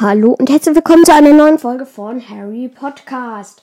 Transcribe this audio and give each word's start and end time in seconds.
Hallo 0.00 0.30
und 0.30 0.48
herzlich 0.48 0.76
willkommen 0.76 1.04
zu 1.04 1.12
einer 1.12 1.32
neuen 1.32 1.58
Folge 1.58 1.84
von 1.84 2.22
Harry 2.28 2.68
Podcast. 2.68 3.62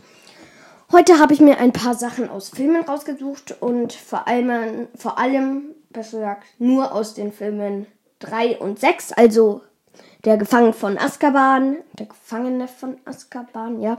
Heute 0.92 1.18
habe 1.18 1.34
ich 1.34 1.40
mir 1.40 1.60
ein 1.60 1.72
paar 1.72 1.94
Sachen 1.94 2.30
aus 2.30 2.50
Filmen 2.50 2.84
rausgesucht 2.84 3.56
und 3.62 3.94
vor 3.94 4.28
allem, 4.28 4.90
vor 4.98 5.18
allem, 5.18 5.68
besser 5.92 6.18
gesagt, 6.18 6.44
nur 6.60 6.92
aus 6.94 7.14
den 7.14 7.32
Filmen 7.32 7.86
3 8.20 8.58
und 8.58 8.82
6, 8.82 9.14
also 9.14 9.62
der 10.26 10.36
Gefangene 10.36 10.74
von 10.74 10.98
Azkaban, 10.98 11.78
der 11.94 12.08
Gefangene 12.08 12.68
von 12.68 12.98
Azkaban, 13.06 13.80
ja, 13.80 13.98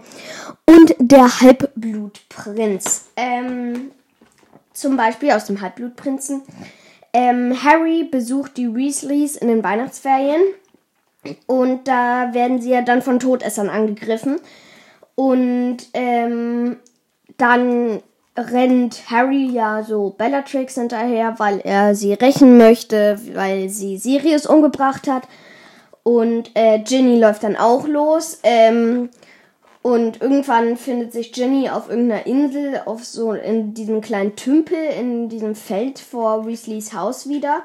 und 0.66 0.94
der 0.98 1.40
Halbblutprinz. 1.40 3.06
Ähm, 3.16 3.92
zum 4.74 4.98
Beispiel 4.98 5.30
aus 5.30 5.46
dem 5.46 5.62
Halbblutprinzen. 5.62 6.42
Ähm, 7.14 7.56
Harry 7.64 8.04
besucht 8.04 8.58
die 8.58 8.74
Weasleys 8.74 9.36
in 9.36 9.48
den 9.48 9.64
Weihnachtsferien 9.64 10.42
und 11.46 11.88
da 11.88 12.32
werden 12.32 12.60
sie 12.60 12.70
ja 12.70 12.82
dann 12.82 13.02
von 13.02 13.18
Todessern 13.18 13.68
angegriffen. 13.68 14.40
Und 15.14 15.78
ähm, 15.94 16.76
dann 17.38 18.02
rennt 18.36 19.10
Harry 19.10 19.46
ja 19.46 19.82
so 19.82 20.14
Bellatrix 20.16 20.74
hinterher, 20.74 21.34
weil 21.38 21.60
er 21.60 21.94
sie 21.94 22.12
rächen 22.12 22.58
möchte, 22.58 23.18
weil 23.32 23.68
sie 23.68 23.96
Sirius 23.96 24.46
umgebracht 24.46 25.08
hat. 25.08 25.26
Und 26.02 26.50
äh, 26.54 26.78
Ginny 26.80 27.18
läuft 27.18 27.42
dann 27.42 27.56
auch 27.56 27.86
los. 27.86 28.40
Ähm, 28.42 29.10
und 29.82 30.20
irgendwann 30.20 30.76
findet 30.76 31.12
sich 31.12 31.32
Ginny 31.32 31.70
auf 31.70 31.88
irgendeiner 31.88 32.26
Insel, 32.26 32.82
auf 32.86 33.04
so 33.04 33.32
in 33.32 33.72
diesem 33.72 34.00
kleinen 34.00 34.34
Tümpel, 34.34 34.78
in 34.98 35.28
diesem 35.28 35.54
Feld 35.54 35.98
vor 35.98 36.46
Weasleys 36.46 36.92
Haus 36.92 37.28
wieder. 37.28 37.62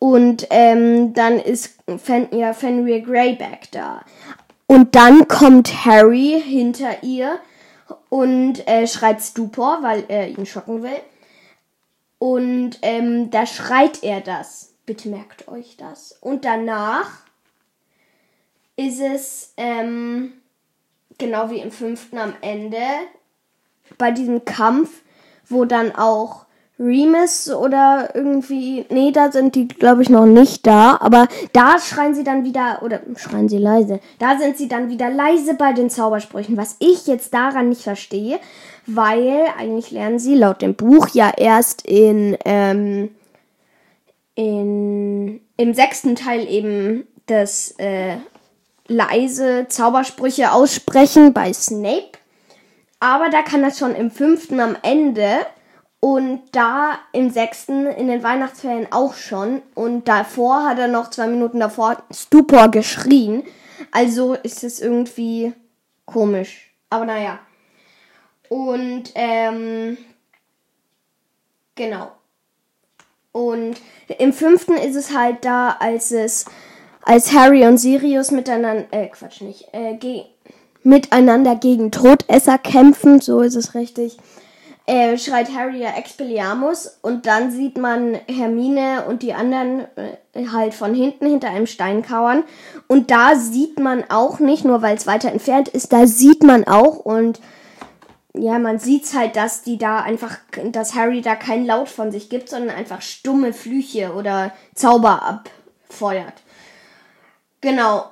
Und 0.00 0.46
ähm, 0.50 1.12
dann 1.12 1.38
ist 1.38 1.76
Fen 1.98 2.28
ja, 2.32 2.52
Fenrir 2.54 3.02
Greyback 3.02 3.70
da. 3.70 4.02
Und 4.66 4.96
dann 4.96 5.28
kommt 5.28 5.84
Harry 5.84 6.42
hinter 6.44 7.02
ihr 7.02 7.38
und 8.08 8.66
äh, 8.66 8.86
schreit 8.86 9.20
Stupor, 9.20 9.82
weil 9.82 10.04
er 10.08 10.28
ihn 10.28 10.46
schocken 10.46 10.82
will. 10.82 11.00
Und 12.18 12.78
ähm, 12.82 13.30
da 13.30 13.44
schreit 13.46 14.02
er 14.02 14.20
das. 14.20 14.74
Bitte 14.86 15.10
merkt 15.10 15.48
euch 15.48 15.76
das. 15.76 16.16
Und 16.20 16.44
danach 16.44 17.10
ist 18.76 19.00
es 19.00 19.52
ähm, 19.58 20.32
genau 21.18 21.50
wie 21.50 21.60
im 21.60 21.70
fünften 21.70 22.16
am 22.16 22.34
Ende 22.40 22.80
bei 23.98 24.10
diesem 24.10 24.46
Kampf, 24.46 25.02
wo 25.48 25.66
dann 25.66 25.94
auch 25.94 26.46
Remus 26.80 27.50
oder 27.52 28.08
irgendwie. 28.14 28.86
Nee, 28.88 29.12
da 29.12 29.30
sind 29.30 29.54
die, 29.54 29.68
glaube 29.68 30.02
ich, 30.02 30.08
noch 30.08 30.26
nicht 30.26 30.66
da. 30.66 30.96
Aber 31.00 31.28
da 31.52 31.78
schreien 31.78 32.14
sie 32.14 32.24
dann 32.24 32.42
wieder. 32.44 32.80
Oder 32.82 33.00
schreien 33.16 33.48
sie 33.48 33.58
leise. 33.58 34.00
Da 34.18 34.38
sind 34.38 34.56
sie 34.56 34.66
dann 34.66 34.88
wieder 34.88 35.10
leise 35.10 35.54
bei 35.54 35.72
den 35.72 35.90
Zaubersprüchen. 35.90 36.56
Was 36.56 36.76
ich 36.78 37.06
jetzt 37.06 37.34
daran 37.34 37.68
nicht 37.68 37.82
verstehe. 37.82 38.40
Weil 38.86 39.44
eigentlich 39.58 39.90
lernen 39.90 40.18
sie 40.18 40.34
laut 40.34 40.62
dem 40.62 40.74
Buch 40.74 41.08
ja 41.12 41.30
erst 41.36 41.86
in. 41.86 42.36
Ähm, 42.44 43.10
in 44.34 45.40
im 45.60 45.74
sechsten 45.74 46.16
Teil 46.16 46.48
eben 46.48 47.06
das 47.26 47.74
äh, 47.76 48.16
leise 48.88 49.66
Zaubersprüche 49.68 50.52
aussprechen 50.52 51.34
bei 51.34 51.52
Snape. 51.52 52.12
Aber 52.98 53.28
da 53.28 53.42
kann 53.42 53.62
das 53.62 53.78
schon 53.78 53.94
im 53.94 54.10
fünften 54.10 54.58
am 54.58 54.76
Ende 54.82 55.26
und 56.00 56.40
da 56.52 56.98
im 57.12 57.30
sechsten 57.30 57.86
in 57.86 58.08
den 58.08 58.22
Weihnachtsferien 58.22 58.88
auch 58.90 59.14
schon. 59.14 59.62
Und 59.74 60.08
davor 60.08 60.64
hat 60.64 60.78
er 60.78 60.88
noch 60.88 61.10
zwei 61.10 61.26
Minuten 61.26 61.60
davor 61.60 62.02
Stupor 62.10 62.70
geschrien. 62.70 63.44
Also 63.92 64.34
ist 64.34 64.64
es 64.64 64.80
irgendwie 64.80 65.52
komisch. 66.06 66.72
Aber 66.88 67.04
naja. 67.04 67.38
Und 68.48 69.12
ähm, 69.14 69.98
genau. 71.74 72.12
Und 73.32 73.76
im 74.18 74.32
fünften 74.32 74.76
ist 74.76 74.96
es 74.96 75.14
halt 75.14 75.44
da, 75.44 75.76
als 75.78 76.10
es, 76.10 76.46
als 77.02 77.32
Harry 77.32 77.64
und 77.66 77.78
Sirius 77.78 78.30
miteinander, 78.30 78.86
äh, 78.90 79.06
Quatsch 79.08 79.42
nicht, 79.42 79.68
äh, 79.72 79.94
ge 79.96 80.24
miteinander 80.82 81.56
gegen 81.56 81.92
Todesser 81.92 82.56
kämpfen, 82.56 83.20
so 83.20 83.40
ist 83.40 83.54
es 83.54 83.74
richtig 83.74 84.16
äh, 84.90 85.16
schreit 85.18 85.54
Harry 85.54 85.82
ja 85.82 85.90
Expelliarmus 85.90 86.98
und 87.00 87.26
dann 87.26 87.52
sieht 87.52 87.78
man 87.78 88.18
Hermine 88.28 89.04
und 89.06 89.22
die 89.22 89.34
anderen 89.34 89.86
äh, 89.94 90.48
halt 90.50 90.74
von 90.74 90.94
hinten 90.94 91.26
hinter 91.26 91.48
einem 91.48 91.68
Stein 91.68 92.02
kauern. 92.02 92.42
Und 92.88 93.12
da 93.12 93.36
sieht 93.36 93.78
man 93.78 94.02
auch 94.10 94.40
nicht, 94.40 94.64
nur 94.64 94.82
weil 94.82 94.96
es 94.96 95.06
weiter 95.06 95.30
entfernt 95.30 95.68
ist, 95.68 95.92
da 95.92 96.08
sieht 96.08 96.42
man 96.42 96.64
auch 96.64 96.96
und 96.96 97.40
ja, 98.34 98.58
man 98.58 98.80
sieht 98.80 99.14
halt, 99.14 99.36
dass 99.36 99.62
die 99.62 99.78
da 99.78 100.00
einfach, 100.00 100.38
dass 100.72 100.96
Harry 100.96 101.20
da 101.20 101.36
kein 101.36 101.66
Laut 101.66 101.88
von 101.88 102.10
sich 102.10 102.28
gibt, 102.28 102.48
sondern 102.48 102.74
einfach 102.74 103.00
stumme 103.00 103.52
Flüche 103.52 104.14
oder 104.14 104.52
Zauber 104.74 105.22
abfeuert. 105.22 106.34
Genau. 107.60 108.10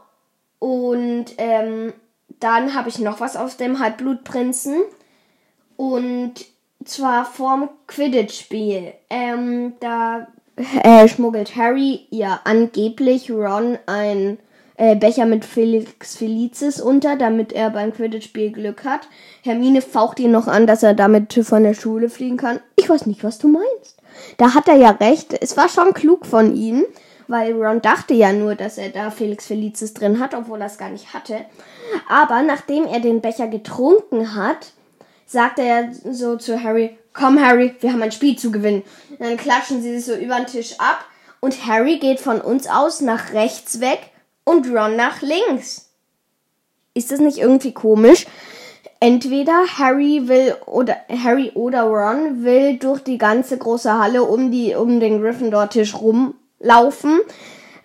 Und 0.61 1.27
ähm, 1.39 1.93
dann 2.39 2.75
habe 2.75 2.89
ich 2.89 3.01
noch 3.01 3.19
was 3.19 3.37
aus 3.37 3.57
dem 3.57 3.81
Halbblutprinzen. 3.81 4.83
Und 5.77 6.35
zwar 6.89 7.25
vorm 7.25 7.69
Quidditch-Spiel. 7.87 8.93
Ähm, 9.11 9.75
da 9.81 10.29
äh, 10.83 11.09
schmuggelt 11.09 11.57
Harry 11.57 12.07
ihr 12.11 12.41
angeblich 12.45 13.31
Ron 13.31 13.79
ein 13.87 14.39
äh, 14.77 14.97
Becher 14.97 15.27
mit 15.27 15.45
Felix 15.45 16.17
Felicis 16.17 16.81
unter, 16.81 17.17
damit 17.17 17.53
er 17.53 17.71
beim 17.71 17.93
Quidditch-Spiel 17.93 18.53
Glück 18.53 18.85
hat. 18.85 19.09
Hermine 19.43 19.83
faucht 19.83 20.19
ihn 20.21 20.31
noch 20.31 20.47
an, 20.47 20.67
dass 20.67 20.83
er 20.83 20.95
damit 20.95 21.33
von 21.35 21.63
der 21.63 21.75
Schule 21.75 22.09
fliegen 22.09 22.37
kann. 22.37 22.61
Ich 22.77 22.89
weiß 22.89 23.07
nicht, 23.07 23.25
was 23.25 23.39
du 23.39 23.49
meinst. 23.49 23.97
Da 24.37 24.55
hat 24.55 24.69
er 24.69 24.77
ja 24.77 24.91
recht. 24.91 25.37
Es 25.41 25.57
war 25.57 25.69
schon 25.69 25.95
klug 25.95 26.27
von 26.27 26.55
ihm, 26.57 26.85
weil 27.29 27.53
Ron 27.53 27.83
dachte 27.83 28.15
ja 28.15 28.33
nur, 28.33 28.55
dass 28.55 28.79
er 28.79 28.89
da 28.89 29.11
Felix 29.11 29.47
Felicis 29.47 29.95
drin 29.95 30.19
hat, 30.19 30.35
obwohl 30.35 30.61
er 30.61 30.67
es 30.67 30.79
gar 30.79 30.91
nicht 30.91 31.13
hatte. 31.13 31.45
Aber 32.09 32.43
nachdem 32.43 32.87
er 32.87 33.01
den 33.01 33.21
Becher 33.21 33.47
getrunken 33.47 34.35
hat, 34.35 34.73
sagt 35.29 35.59
er 35.59 35.93
so 36.11 36.37
zu 36.37 36.63
Harry, 36.63 36.99
komm 37.13 37.39
Harry, 37.41 37.75
wir 37.81 37.93
haben 37.93 38.03
ein 38.03 38.13
Spiel 38.13 38.37
zu 38.37 38.51
gewinnen. 38.51 38.83
dann 39.19 39.37
klatschen 39.37 39.83
sie 39.83 39.97
sich 39.97 40.07
so 40.07 40.15
über 40.15 40.37
den 40.37 40.47
Tisch 40.47 40.75
ab 40.79 41.05
und 41.41 41.67
Harry 41.67 41.99
geht 41.99 42.19
von 42.19 42.41
uns 42.41 42.67
aus 42.67 43.01
nach 43.01 43.33
rechts 43.33 43.81
weg 43.81 44.11
und 44.45 44.67
Ron 44.67 44.97
nach 44.97 45.21
links. 45.21 45.91
Ist 46.95 47.13
das 47.13 47.21
nicht 47.21 47.39
irgendwie 47.39 47.73
komisch? 47.73 48.27
Entweder 49.01 49.67
Harry 49.77 50.27
will 50.27 50.57
oder 50.67 50.97
Harry 51.09 51.53
oder 51.55 51.83
Ron 51.83 52.43
will 52.43 52.79
durch 52.79 53.01
die 53.05 53.19
ganze 53.19 53.59
große 53.59 53.97
Halle 53.97 54.25
um 54.25 54.51
die 54.51 54.75
um 54.75 54.99
den 54.99 55.21
Gryffindor-Tisch 55.21 55.95
rumlaufen 55.95 57.21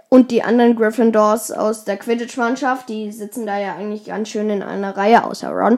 und 0.10 0.32
die 0.32 0.44
anderen 0.44 0.76
Gryffindors 0.76 1.52
aus 1.52 1.84
der 1.84 1.98
Quidditch-Mannschaft, 1.98 2.90
die 2.90 3.12
sitzen 3.12 3.46
da 3.46 3.60
ja 3.60 3.76
eigentlich 3.76 4.06
ganz 4.06 4.30
schön 4.30 4.50
in 4.50 4.64
einer 4.64 4.96
Reihe 4.96 5.26
außer 5.26 5.50
Ron. 5.50 5.78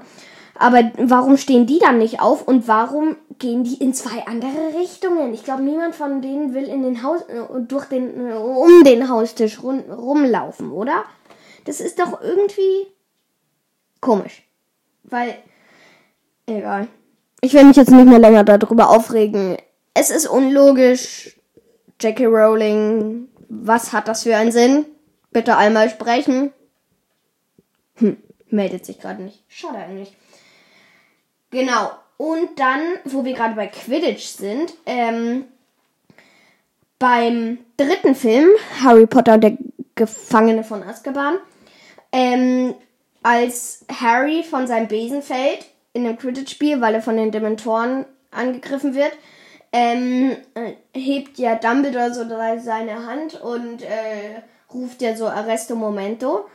Aber 0.57 0.91
warum 0.97 1.35
stehen 1.37 1.65
die 1.67 1.79
dann 1.79 1.97
nicht 1.97 2.21
auf 2.21 2.47
und 2.47 2.67
warum 2.67 3.17
gehen 3.39 3.65
die 3.65 3.75
in 3.75 3.93
zwei 3.93 4.25
andere 4.25 4.79
Richtungen? 4.79 5.33
Ich 5.33 5.43
glaube, 5.43 5.63
niemand 5.63 5.95
von 5.95 6.21
denen 6.21 6.53
will 6.53 6.63
in 6.63 6.81
den 6.81 7.03
Haus 7.03 7.21
äh, 7.23 7.41
durch 7.67 7.85
den 7.85 8.29
äh, 8.29 8.33
um 8.33 8.83
den 8.83 9.09
Haustisch 9.09 9.61
rum, 9.61 9.81
rumlaufen, 9.91 10.71
oder? 10.71 11.03
Das 11.65 11.81
ist 11.81 11.99
doch 11.99 12.21
irgendwie 12.21 12.87
komisch, 13.99 14.47
weil 15.03 15.35
egal. 16.45 16.87
Ich 17.41 17.53
will 17.53 17.65
mich 17.65 17.75
jetzt 17.75 17.91
nicht 17.91 18.07
mehr 18.07 18.19
länger 18.19 18.43
darüber 18.43 18.89
aufregen. 18.89 19.57
Es 19.93 20.09
ist 20.09 20.27
unlogisch. 20.27 21.37
Jackie 21.99 22.25
Rowling, 22.25 23.27
was 23.49 23.93
hat 23.93 24.07
das 24.07 24.23
für 24.23 24.35
einen 24.35 24.51
Sinn? 24.51 24.85
Bitte 25.31 25.57
einmal 25.57 25.89
sprechen. 25.89 26.51
Hm, 27.95 28.17
meldet 28.49 28.85
sich 28.85 28.99
gerade 28.99 29.23
nicht. 29.23 29.43
Schade 29.47 29.77
eigentlich. 29.77 30.15
Genau. 31.55 31.91
Und 32.17 32.59
dann, 32.59 32.81
wo 33.05 33.23
wir 33.23 33.33
gerade 33.33 33.55
bei 33.55 33.67
Quidditch 33.67 34.25
sind, 34.25 34.73
ähm, 34.85 35.45
beim 36.99 37.59
dritten 37.77 38.13
Film, 38.13 38.49
Harry 38.83 39.07
Potter, 39.07 39.37
der 39.37 39.57
Gefangene 39.95 40.65
von 40.65 40.83
Azkaban, 40.83 41.37
ähm, 42.11 42.75
als 43.23 43.85
Harry 43.89 44.43
von 44.43 44.67
seinem 44.67 44.89
Besen 44.89 45.21
fällt 45.21 45.65
in 45.93 46.05
einem 46.05 46.17
Quidditch-Spiel, 46.17 46.81
weil 46.81 46.95
er 46.95 47.01
von 47.01 47.15
den 47.15 47.31
Dementoren 47.31 48.03
angegriffen 48.31 48.93
wird, 48.93 49.13
ähm, 49.71 50.35
äh, 50.55 50.73
hebt 50.93 51.37
ja 51.37 51.55
Dumbledore 51.55 52.13
so 52.13 52.27
seine 52.59 53.05
Hand 53.05 53.39
und 53.41 53.81
äh, 53.81 54.41
ruft 54.73 55.01
ja 55.01 55.15
so 55.15 55.27
Arresto 55.27 55.77
Momento. 55.77 56.49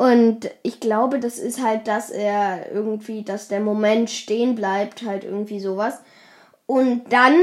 Und 0.00 0.50
ich 0.62 0.80
glaube, 0.80 1.20
das 1.20 1.38
ist 1.38 1.62
halt, 1.62 1.86
dass 1.86 2.08
er 2.08 2.72
irgendwie, 2.72 3.22
dass 3.22 3.48
der 3.48 3.60
Moment 3.60 4.08
stehen 4.08 4.54
bleibt, 4.54 5.02
halt 5.02 5.24
irgendwie 5.24 5.60
sowas. 5.60 6.00
Und 6.64 7.12
dann 7.12 7.36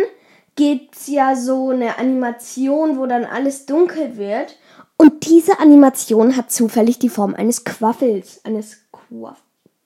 gibt's 0.55 1.05
ja 1.05 1.35
so 1.35 1.69
eine 1.69 1.99
Animation, 1.99 2.97
wo 2.97 3.05
dann 3.05 3.25
alles 3.25 3.67
dunkel 3.67 4.17
wird. 4.17 4.57
Und 4.97 5.27
diese 5.27 5.59
Animation 5.59 6.35
hat 6.35 6.51
zufällig 6.51 6.97
die 6.97 7.09
Form 7.09 7.35
eines 7.35 7.63
Quaffels, 7.63 8.43
eines 8.43 8.89
Quaff 8.91 9.43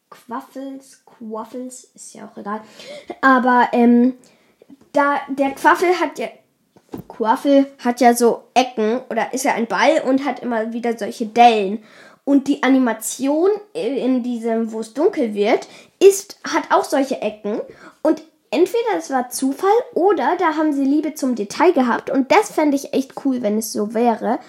Quaffels, 0.10 1.04
Quaffels, 1.04 1.92
ist 1.94 2.14
ja 2.14 2.24
auch 2.26 2.38
egal. 2.38 2.62
Aber 3.20 3.68
ähm, 3.74 4.14
da 4.94 5.18
der 5.28 5.52
Quaffel 5.52 6.00
hat 6.00 6.20
ja 6.20 6.28
Quaffel 7.08 7.68
hat 7.84 8.02
ja 8.02 8.14
so 8.14 8.44
Ecken 8.54 9.02
oder 9.10 9.34
ist 9.34 9.46
ja 9.46 9.54
ein 9.54 9.68
Ball 9.68 10.02
und 10.06 10.26
hat 10.26 10.42
immer 10.42 10.74
wieder 10.74 10.98
solche 10.98 11.26
Dellen. 11.26 11.84
Und 12.24 12.48
die 12.48 12.64
Animation 12.64 13.50
in 13.74 14.24
diesem, 14.24 14.72
wo 14.72 14.80
es 14.80 14.94
dunkel 14.94 15.34
wird, 15.34 15.68
ist, 16.00 16.38
hat 16.44 16.64
auch 16.72 16.84
solche 16.84 17.22
Ecken. 17.22 17.62
Und 18.04 18.22
entweder 18.52 18.98
es 18.98 19.10
war 19.10 19.30
Zufall 19.30 19.70
oder 19.94 20.36
da 20.38 20.56
haben 20.56 20.74
sie 20.74 20.86
Liebe 20.86 21.16
zum 21.16 21.36
Detail 21.36 21.72
gehabt. 21.72 22.10
Und 22.10 22.32
das 22.32 22.52
fände 22.52 22.76
ich 22.76 22.94
echt 22.94 23.14
cool, 23.26 23.42
wenn 23.42 23.58
es 23.58 23.74
so 23.74 23.94
wäre. 23.94 24.40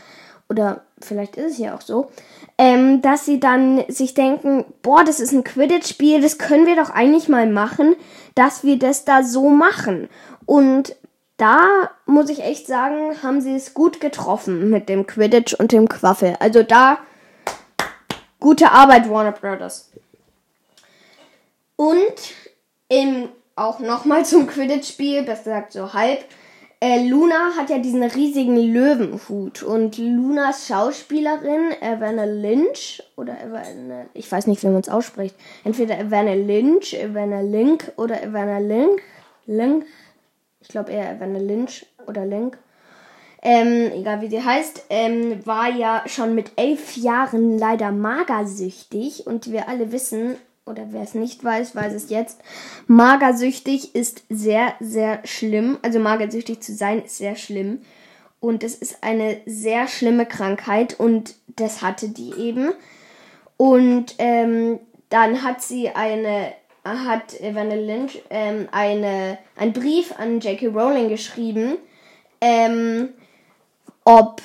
Oder 0.48 0.82
vielleicht 1.00 1.36
ist 1.36 1.52
es 1.52 1.58
ja 1.58 1.74
auch 1.74 1.80
so. 1.80 2.10
Ähm, 2.58 3.00
dass 3.00 3.24
sie 3.24 3.40
dann 3.40 3.82
sich 3.88 4.12
denken, 4.12 4.66
boah, 4.82 5.02
das 5.02 5.18
ist 5.18 5.32
ein 5.32 5.44
Quidditch-Spiel, 5.44 6.20
das 6.20 6.36
können 6.36 6.66
wir 6.66 6.76
doch 6.76 6.90
eigentlich 6.90 7.28
mal 7.28 7.46
machen, 7.46 7.96
dass 8.34 8.62
wir 8.62 8.78
das 8.78 9.04
da 9.04 9.22
so 9.22 9.48
machen. 9.48 10.10
Und 10.44 10.94
da 11.36 11.90
muss 12.06 12.30
ich 12.30 12.42
echt 12.42 12.66
sagen, 12.66 13.22
haben 13.22 13.40
sie 13.40 13.54
es 13.54 13.74
gut 13.74 14.00
getroffen 14.00 14.70
mit 14.70 14.88
dem 14.88 15.06
Quidditch 15.06 15.54
und 15.54 15.72
dem 15.72 15.88
Quaffel. 15.88 16.36
Also 16.40 16.62
da 16.62 16.98
gute 18.38 18.70
Arbeit, 18.70 19.08
Warner 19.08 19.32
Brothers. 19.32 19.90
Und 21.76 22.34
im, 22.88 23.28
auch 23.56 23.80
nochmal 23.80 24.24
zum 24.26 24.46
Quidditch-Spiel, 24.46 25.22
besser 25.22 25.44
gesagt 25.44 25.72
so 25.72 25.92
halb. 25.92 26.24
Äh, 26.80 27.08
Luna 27.08 27.54
hat 27.56 27.70
ja 27.70 27.78
diesen 27.78 28.02
riesigen 28.02 28.56
Löwenhut 28.56 29.62
und 29.62 29.98
Lunas 29.98 30.66
Schauspielerin 30.66 31.70
Evanna 31.80 32.24
Lynch 32.24 33.00
oder 33.14 33.40
Evanna, 33.40 34.06
ich 34.14 34.30
weiß 34.30 34.48
nicht, 34.48 34.64
wie 34.64 34.66
man 34.66 34.80
es 34.80 34.88
ausspricht, 34.88 35.36
entweder 35.62 35.96
Evanna 35.96 36.34
Lynch, 36.34 36.94
Evanna 36.94 37.40
Link 37.40 37.92
oder 37.96 38.20
Evanna 38.20 38.58
Link, 38.58 39.00
Link, 39.46 39.86
ich 40.62 40.68
glaube 40.68 40.92
eher 40.92 41.10
Evanna 41.10 41.38
Lynch 41.38 41.86
oder 42.06 42.24
Link, 42.24 42.56
ähm, 43.44 43.90
egal 43.92 44.20
wie 44.20 44.28
sie 44.28 44.42
heißt, 44.42 44.86
ähm, 44.88 45.44
war 45.44 45.68
ja 45.68 46.04
schon 46.06 46.36
mit 46.36 46.52
elf 46.54 46.96
Jahren 46.96 47.58
leider 47.58 47.90
magersüchtig 47.90 49.26
und 49.26 49.50
wir 49.50 49.68
alle 49.68 49.90
wissen, 49.90 50.36
oder 50.64 50.86
wer 50.92 51.02
es 51.02 51.14
nicht 51.14 51.42
weiß, 51.42 51.74
weiß 51.74 51.92
es 51.92 52.08
jetzt, 52.08 52.40
magersüchtig 52.86 53.96
ist 53.96 54.22
sehr, 54.28 54.74
sehr 54.78 55.26
schlimm. 55.26 55.78
Also 55.82 55.98
magersüchtig 55.98 56.60
zu 56.60 56.72
sein 56.72 57.02
ist 57.02 57.18
sehr 57.18 57.34
schlimm. 57.34 57.80
Und 58.38 58.62
es 58.62 58.76
ist 58.76 59.02
eine 59.02 59.40
sehr 59.44 59.88
schlimme 59.88 60.24
Krankheit 60.24 60.98
und 60.98 61.34
das 61.48 61.82
hatte 61.82 62.08
die 62.08 62.32
eben. 62.38 62.72
Und 63.56 64.14
ähm, 64.18 64.78
dann 65.08 65.42
hat 65.42 65.62
sie 65.62 65.90
eine 65.90 66.52
hat 66.84 67.40
Evander 67.40 67.76
Lynch 67.76 68.22
ähm, 68.30 68.68
eine, 68.72 69.38
einen 69.56 69.72
Brief 69.72 70.14
an 70.18 70.40
J.K. 70.40 70.68
Rowling 70.68 71.08
geschrieben, 71.08 71.78
ähm, 72.40 73.10
ob, 74.04 74.42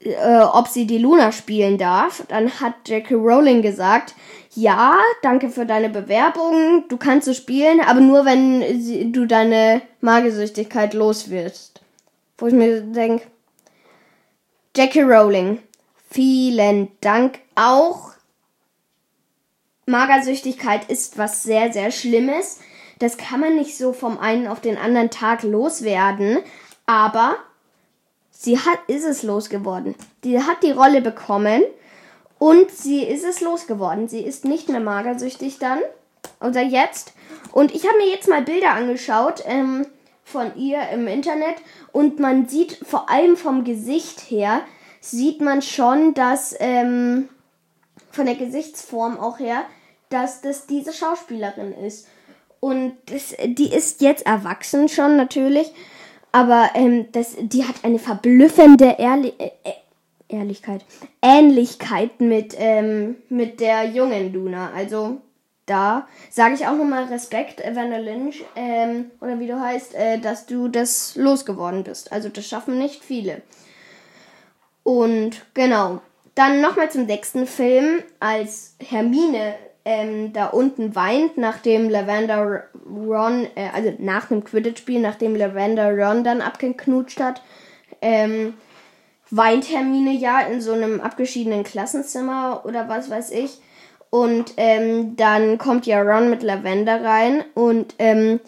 äh, 0.00 0.40
ob 0.40 0.68
sie 0.68 0.86
die 0.86 0.98
Luna 0.98 1.32
spielen 1.32 1.76
darf. 1.76 2.24
Dann 2.28 2.60
hat 2.60 2.88
J.K. 2.88 3.14
Rowling 3.14 3.62
gesagt, 3.62 4.14
ja, 4.54 4.96
danke 5.22 5.50
für 5.50 5.66
deine 5.66 5.88
Bewerbung, 5.88 6.84
du 6.88 6.96
kannst 6.96 7.26
so 7.26 7.34
spielen, 7.34 7.80
aber 7.80 8.00
nur 8.00 8.24
wenn 8.24 8.80
sie, 8.80 9.10
du 9.12 9.26
deine 9.26 9.82
Magersüchtigkeit 10.00 10.94
los 10.94 11.30
wirst. 11.30 11.80
Wo 12.38 12.46
ich 12.46 12.54
mir 12.54 12.80
denke, 12.80 13.26
J.K. 14.76 15.02
Rowling, 15.02 15.58
vielen 16.10 16.92
Dank 17.00 17.40
auch 17.56 18.09
Magersüchtigkeit 19.90 20.90
ist 20.90 21.18
was 21.18 21.42
sehr, 21.42 21.72
sehr 21.72 21.90
Schlimmes. 21.90 22.60
Das 22.98 23.16
kann 23.16 23.40
man 23.40 23.56
nicht 23.56 23.76
so 23.76 23.92
vom 23.92 24.18
einen 24.18 24.46
auf 24.46 24.60
den 24.60 24.76
anderen 24.76 25.10
Tag 25.10 25.42
loswerden. 25.42 26.38
Aber 26.86 27.36
sie 28.30 28.58
hat, 28.58 28.78
ist 28.86 29.04
es 29.04 29.22
losgeworden. 29.22 29.94
Die 30.24 30.38
hat 30.38 30.62
die 30.62 30.72
Rolle 30.72 31.00
bekommen 31.00 31.62
und 32.38 32.70
sie 32.70 33.04
ist 33.04 33.24
es 33.24 33.40
losgeworden. 33.40 34.08
Sie 34.08 34.20
ist 34.20 34.44
nicht 34.44 34.68
mehr 34.68 34.80
magersüchtig 34.80 35.58
dann. 35.58 35.80
Oder 36.40 36.62
jetzt. 36.62 37.12
Und 37.52 37.74
ich 37.74 37.86
habe 37.86 37.98
mir 37.98 38.08
jetzt 38.08 38.28
mal 38.28 38.42
Bilder 38.42 38.72
angeschaut 38.72 39.42
ähm, 39.46 39.86
von 40.24 40.56
ihr 40.56 40.88
im 40.90 41.06
Internet. 41.06 41.56
Und 41.92 42.18
man 42.18 42.48
sieht 42.48 42.78
vor 42.86 43.10
allem 43.10 43.36
vom 43.36 43.64
Gesicht 43.64 44.30
her, 44.30 44.62
sieht 45.00 45.40
man 45.40 45.62
schon, 45.62 46.14
dass 46.14 46.54
ähm, 46.58 47.28
von 48.10 48.26
der 48.26 48.34
Gesichtsform 48.34 49.18
auch 49.18 49.38
her, 49.38 49.64
dass 50.10 50.42
das 50.42 50.66
diese 50.66 50.92
Schauspielerin 50.92 51.72
ist. 51.72 52.06
Und 52.60 52.92
das, 53.06 53.34
die 53.44 53.72
ist 53.72 54.02
jetzt 54.02 54.26
erwachsen 54.26 54.88
schon 54.88 55.16
natürlich, 55.16 55.72
aber 56.30 56.70
ähm, 56.74 57.06
das, 57.12 57.36
die 57.40 57.64
hat 57.64 57.76
eine 57.82 57.98
verblüffende 57.98 58.96
Ehrli 58.98 59.32
äh, 59.38 59.50
äh, 59.64 59.72
Ehrlichkeit, 60.28 60.84
Ähnlichkeit 61.22 62.20
mit, 62.20 62.54
ähm, 62.56 63.16
mit 63.28 63.58
der 63.58 63.86
jungen 63.86 64.32
Luna. 64.32 64.70
Also 64.76 65.20
da 65.66 66.06
sage 66.30 66.54
ich 66.54 66.66
auch 66.66 66.76
nochmal 66.76 67.04
Respekt, 67.04 67.60
Evander 67.60 67.98
Lynch, 67.98 68.44
ähm, 68.54 69.10
oder 69.20 69.40
wie 69.40 69.46
du 69.46 69.60
heißt, 69.60 69.94
äh, 69.94 70.18
dass 70.18 70.46
du 70.46 70.68
das 70.68 71.16
losgeworden 71.16 71.82
bist. 71.82 72.12
Also 72.12 72.28
das 72.28 72.46
schaffen 72.46 72.78
nicht 72.78 73.02
viele. 73.02 73.42
Und 74.82 75.44
genau. 75.54 76.00
Dann 76.36 76.60
nochmal 76.60 76.90
zum 76.90 77.06
sechsten 77.06 77.46
Film, 77.46 78.02
als 78.20 78.76
Hermine 78.78 79.54
ähm, 79.90 80.32
da 80.32 80.46
unten 80.46 80.94
weint, 80.94 81.36
nachdem 81.36 81.90
Lavender 81.90 82.64
Ron, 82.86 83.48
äh, 83.56 83.70
also 83.74 83.92
nach 83.98 84.26
dem 84.26 84.44
Quidditch-Spiel, 84.44 85.00
nachdem 85.00 85.34
Lavender 85.34 85.90
Ron 85.90 86.22
dann 86.22 86.40
abgeknutscht 86.40 87.18
hat, 87.18 87.42
ähm, 88.00 88.54
weint 89.30 89.68
Hermine 89.68 90.12
ja 90.12 90.42
in 90.42 90.60
so 90.60 90.74
einem 90.74 91.00
abgeschiedenen 91.00 91.64
Klassenzimmer 91.64 92.62
oder 92.64 92.88
was 92.88 93.10
weiß 93.10 93.32
ich. 93.32 93.58
Und 94.10 94.54
ähm, 94.56 95.16
dann 95.16 95.58
kommt 95.58 95.86
ja 95.86 96.02
Ron 96.02 96.30
mit 96.30 96.44
Lavender 96.44 97.02
rein 97.04 97.44
und 97.54 97.96
ähm, 97.98 98.38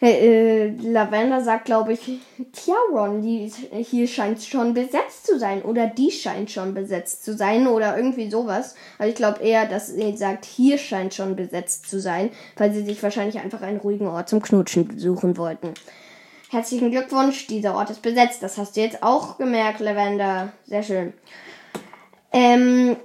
äh, 0.00 0.68
Lavender 0.68 1.42
sagt, 1.42 1.64
glaube 1.64 1.94
ich, 1.94 2.20
tja, 2.52 2.74
Ron, 2.92 3.22
die, 3.22 3.50
hier 3.82 4.06
scheint 4.06 4.42
schon 4.42 4.74
besetzt 4.74 5.26
zu 5.26 5.38
sein. 5.38 5.62
Oder 5.62 5.86
die 5.86 6.10
scheint 6.10 6.50
schon 6.50 6.74
besetzt 6.74 7.24
zu 7.24 7.34
sein. 7.34 7.66
Oder 7.66 7.96
irgendwie 7.96 8.30
sowas. 8.30 8.74
Aber 8.98 9.08
ich 9.08 9.14
glaube 9.14 9.42
eher, 9.42 9.66
dass 9.66 9.88
sie 9.88 10.16
sagt, 10.16 10.44
hier 10.44 10.76
scheint 10.78 11.14
schon 11.14 11.34
besetzt 11.34 11.88
zu 11.88 11.98
sein. 12.00 12.30
Weil 12.56 12.72
sie 12.72 12.84
sich 12.84 13.02
wahrscheinlich 13.02 13.38
einfach 13.38 13.62
einen 13.62 13.78
ruhigen 13.78 14.06
Ort 14.06 14.28
zum 14.28 14.42
Knutschen 14.42 14.98
suchen 14.98 15.38
wollten. 15.38 15.72
Herzlichen 16.50 16.90
Glückwunsch, 16.90 17.46
dieser 17.46 17.74
Ort 17.74 17.90
ist 17.90 18.02
besetzt. 18.02 18.42
Das 18.42 18.58
hast 18.58 18.76
du 18.76 18.80
jetzt 18.80 19.02
auch 19.02 19.38
gemerkt, 19.38 19.80
Lavender. 19.80 20.52
Sehr 20.66 20.82
schön. 20.82 21.12
Ähm, 22.32 22.96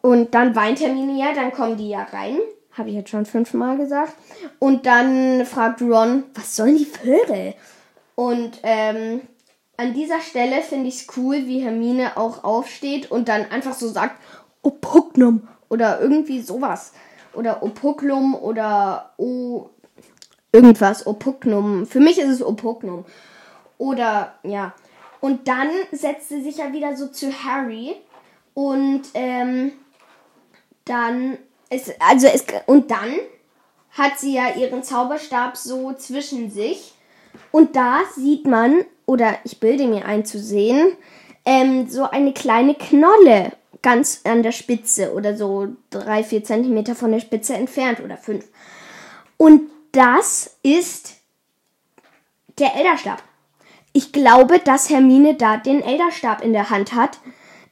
und 0.00 0.34
dann 0.34 0.54
weint 0.54 0.80
Hermine 0.80 1.18
ja, 1.18 1.34
dann 1.34 1.50
kommen 1.50 1.76
die 1.76 1.88
ja 1.88 2.04
rein. 2.04 2.38
Habe 2.76 2.90
ich 2.90 2.94
jetzt 2.94 3.10
schon 3.10 3.26
fünfmal 3.26 3.78
gesagt. 3.78 4.12
Und 4.58 4.86
dann 4.86 5.46
fragt 5.46 5.80
Ron, 5.80 6.24
was 6.34 6.56
sollen 6.56 6.76
die 6.76 6.84
Vögel? 6.84 7.54
Und 8.14 8.60
ähm, 8.62 9.22
an 9.76 9.94
dieser 9.94 10.20
Stelle 10.20 10.62
finde 10.62 10.88
ich 10.88 11.02
es 11.02 11.16
cool, 11.16 11.46
wie 11.46 11.60
Hermine 11.60 12.16
auch 12.16 12.44
aufsteht 12.44 13.10
und 13.10 13.28
dann 13.28 13.50
einfach 13.50 13.74
so 13.74 13.88
sagt, 13.88 14.20
Opugnum 14.62 15.46
oder 15.68 16.00
irgendwie 16.00 16.40
sowas. 16.40 16.92
Oder 17.34 17.62
Opuklum 17.62 18.34
oder 18.34 19.12
O. 19.18 19.66
Irgendwas, 20.52 21.06
Opugnum. 21.06 21.86
Für 21.86 22.00
mich 22.00 22.18
ist 22.18 22.30
es 22.30 22.42
Opugnum. 22.42 23.04
Oder, 23.76 24.34
ja. 24.42 24.72
Und 25.20 25.48
dann 25.48 25.68
setzt 25.92 26.30
sie 26.30 26.42
sich 26.42 26.58
ja 26.58 26.72
wieder 26.72 26.96
so 26.96 27.08
zu 27.08 27.30
Harry. 27.44 27.96
Und 28.54 29.02
ähm, 29.12 29.72
dann 30.86 31.36
es, 31.70 31.92
also 32.00 32.26
es, 32.26 32.44
und 32.66 32.90
dann 32.90 33.14
hat 33.92 34.18
sie 34.18 34.34
ja 34.34 34.54
ihren 34.54 34.82
Zauberstab 34.82 35.56
so 35.56 35.92
zwischen 35.94 36.50
sich. 36.50 36.94
Und 37.50 37.76
da 37.76 38.00
sieht 38.14 38.46
man, 38.46 38.84
oder 39.06 39.38
ich 39.44 39.60
bilde 39.60 39.86
mir 39.86 40.04
ein 40.04 40.24
zu 40.24 40.38
sehen, 40.38 40.96
ähm, 41.44 41.88
so 41.88 42.04
eine 42.04 42.32
kleine 42.32 42.74
Knolle 42.74 43.52
ganz 43.82 44.22
an 44.24 44.42
der 44.42 44.52
Spitze 44.52 45.12
oder 45.12 45.36
so 45.36 45.68
drei, 45.90 46.24
vier 46.24 46.42
Zentimeter 46.42 46.94
von 46.94 47.12
der 47.12 47.20
Spitze 47.20 47.54
entfernt 47.54 48.00
oder 48.00 48.16
fünf. 48.16 48.44
Und 49.36 49.70
das 49.92 50.56
ist 50.62 51.14
der 52.58 52.74
Elderstab. 52.74 53.22
Ich 53.92 54.12
glaube, 54.12 54.58
dass 54.58 54.90
Hermine 54.90 55.34
da 55.34 55.56
den 55.56 55.82
Elderstab 55.82 56.42
in 56.42 56.52
der 56.52 56.70
Hand 56.70 56.94
hat 56.94 57.18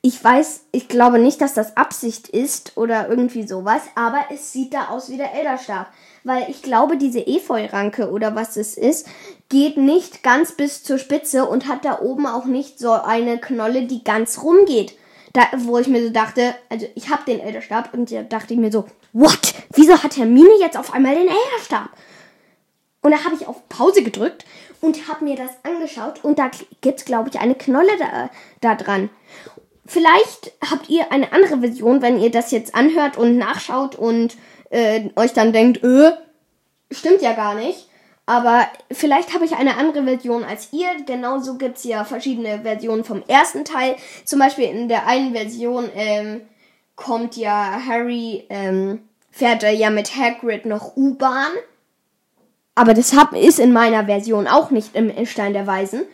ich 0.06 0.22
weiß, 0.22 0.66
ich 0.70 0.88
glaube 0.88 1.18
nicht, 1.18 1.40
dass 1.40 1.54
das 1.54 1.78
Absicht 1.78 2.28
ist 2.28 2.76
oder 2.76 3.08
irgendwie 3.08 3.48
sowas, 3.48 3.80
aber 3.94 4.26
es 4.30 4.52
sieht 4.52 4.74
da 4.74 4.88
aus 4.88 5.08
wie 5.08 5.16
der 5.16 5.32
Elderstab. 5.32 5.86
Weil 6.24 6.50
ich 6.50 6.60
glaube, 6.60 6.98
diese 6.98 7.26
Efeu-Ranke 7.26 8.10
oder 8.10 8.34
was 8.34 8.58
es 8.58 8.76
ist, 8.76 9.08
geht 9.48 9.78
nicht 9.78 10.22
ganz 10.22 10.52
bis 10.52 10.82
zur 10.82 10.98
Spitze 10.98 11.46
und 11.46 11.68
hat 11.68 11.86
da 11.86 12.00
oben 12.02 12.26
auch 12.26 12.44
nicht 12.44 12.78
so 12.78 12.92
eine 12.92 13.38
Knolle, 13.38 13.86
die 13.86 14.04
ganz 14.04 14.42
rumgeht. 14.42 14.94
Da, 15.32 15.44
wo 15.56 15.78
ich 15.78 15.88
mir 15.88 16.04
so 16.04 16.10
dachte, 16.10 16.54
also 16.68 16.86
ich 16.94 17.08
habe 17.08 17.24
den 17.26 17.40
Elderstab 17.40 17.94
und 17.94 18.12
da 18.12 18.24
dachte 18.24 18.52
ich 18.52 18.60
mir 18.60 18.70
so, 18.70 18.84
what? 19.14 19.54
Wieso 19.72 20.02
hat 20.02 20.18
Hermine 20.18 20.58
jetzt 20.60 20.76
auf 20.76 20.92
einmal 20.92 21.14
den 21.14 21.28
Elderstab? 21.28 21.88
Und 23.00 23.10
da 23.10 23.24
habe 23.24 23.34
ich 23.34 23.46
auf 23.46 23.68
Pause 23.70 24.02
gedrückt 24.02 24.44
und 24.82 25.08
habe 25.08 25.24
mir 25.24 25.36
das 25.36 25.50
angeschaut 25.62 26.22
und 26.22 26.38
da 26.38 26.50
gibt 26.82 27.00
es, 27.00 27.04
glaube 27.06 27.30
ich, 27.30 27.40
eine 27.40 27.54
Knolle 27.54 27.90
da, 27.98 28.30
da 28.60 28.74
dran. 28.74 29.08
Vielleicht 29.86 30.52
habt 30.70 30.88
ihr 30.88 31.12
eine 31.12 31.32
andere 31.32 31.60
Version, 31.60 32.00
wenn 32.00 32.20
ihr 32.20 32.30
das 32.30 32.50
jetzt 32.50 32.74
anhört 32.74 33.18
und 33.18 33.36
nachschaut 33.36 33.96
und 33.96 34.36
äh, 34.70 35.10
euch 35.16 35.32
dann 35.34 35.52
denkt, 35.52 35.84
äh, 35.84 36.12
stimmt 36.90 37.20
ja 37.20 37.32
gar 37.34 37.54
nicht. 37.54 37.88
Aber 38.26 38.66
vielleicht 38.90 39.34
habe 39.34 39.44
ich 39.44 39.54
eine 39.54 39.76
andere 39.76 40.04
Version 40.04 40.44
als 40.44 40.72
ihr. 40.72 40.88
Genauso 41.04 41.58
gibt 41.58 41.76
es 41.76 41.84
ja 41.84 42.04
verschiedene 42.04 42.60
Versionen 42.62 43.04
vom 43.04 43.22
ersten 43.28 43.66
Teil. 43.66 43.96
Zum 44.24 44.38
Beispiel 44.38 44.64
in 44.64 44.88
der 44.88 45.06
einen 45.06 45.32
Version 45.34 45.90
ähm, 45.94 46.40
kommt 46.96 47.36
ja 47.36 47.82
Harry, 47.86 48.46
ähm, 48.48 49.00
fährt 49.30 49.62
er 49.62 49.72
ja 49.72 49.90
mit 49.90 50.16
Hagrid 50.16 50.64
noch 50.64 50.96
U-Bahn. 50.96 51.52
Aber 52.74 52.94
das 52.94 53.14
hab, 53.14 53.34
ist 53.34 53.60
in 53.60 53.74
meiner 53.74 54.06
Version 54.06 54.46
auch 54.46 54.70
nicht 54.70 54.96
im 54.96 55.26
Stein 55.26 55.52
der 55.52 55.66
Weisen. 55.66 56.04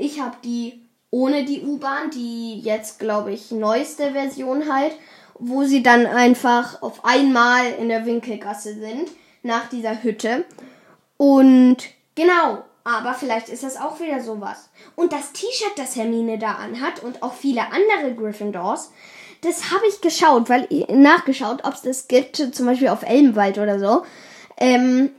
Ich 0.00 0.20
habe 0.20 0.36
die 0.42 0.85
ohne 1.16 1.44
die 1.44 1.62
U-Bahn, 1.62 2.10
die 2.10 2.60
jetzt, 2.60 2.98
glaube 2.98 3.32
ich, 3.32 3.50
neueste 3.50 4.12
Version 4.12 4.70
halt, 4.70 4.92
wo 5.38 5.64
sie 5.64 5.82
dann 5.82 6.04
einfach 6.04 6.82
auf 6.82 7.06
einmal 7.06 7.72
in 7.80 7.88
der 7.88 8.04
Winkelgasse 8.04 8.74
sind, 8.74 9.10
nach 9.42 9.66
dieser 9.70 10.02
Hütte. 10.02 10.44
Und 11.16 11.78
genau, 12.14 12.64
aber 12.84 13.14
vielleicht 13.14 13.48
ist 13.48 13.62
das 13.62 13.78
auch 13.78 13.98
wieder 13.98 14.22
sowas. 14.22 14.68
Und 14.94 15.14
das 15.14 15.32
T-Shirt, 15.32 15.72
das 15.76 15.96
Hermine 15.96 16.38
da 16.38 16.52
anhat 16.52 17.02
und 17.02 17.22
auch 17.22 17.32
viele 17.32 17.62
andere 17.62 18.14
Gryffindors, 18.14 18.92
das 19.40 19.70
habe 19.70 19.86
ich 19.88 20.02
geschaut, 20.02 20.50
weil 20.50 20.68
nachgeschaut, 20.90 21.64
ob 21.64 21.72
es 21.72 21.82
das 21.82 22.08
gibt, 22.08 22.36
zum 22.36 22.66
Beispiel 22.66 22.88
auf 22.88 23.02
Elbenwald 23.02 23.56
oder 23.56 23.78
so. 23.78 24.02
Ähm, 24.58 25.10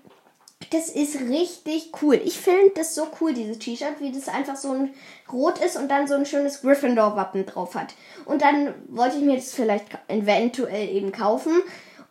das 0.72 0.90
ist 0.90 1.22
richtig 1.22 1.92
cool. 2.02 2.20
Ich 2.24 2.40
finde 2.40 2.72
das 2.76 2.96
so 2.96 3.08
cool, 3.22 3.34
dieses 3.34 3.60
T-Shirt, 3.60 4.00
wie 4.00 4.12
das 4.12 4.28
einfach 4.28 4.56
so 4.56 4.72
ein 4.72 4.94
Rot 5.32 5.60
ist 5.60 5.78
und 5.78 5.90
dann 5.90 6.08
so 6.08 6.16
ein 6.16 6.26
schönes 6.26 6.62
Gryffindor-Wappen 6.62 7.46
drauf 7.46 7.76
hat. 7.76 7.94
Und 8.26 8.42
dann 8.42 8.74
wollte 8.90 9.18
ich 9.18 9.24
mir 9.24 9.36
das 9.36 9.54
vielleicht 9.54 9.86
eventuell 10.08 10.90
eben 10.90 11.12
kaufen. 11.12 11.62